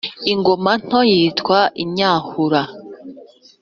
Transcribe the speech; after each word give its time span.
ingoma 0.31 0.71
nto 0.83 0.99
yitwa 1.13 1.59
inyahura. 1.83 2.61